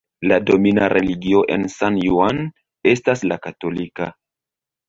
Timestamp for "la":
0.29-0.37, 3.33-3.41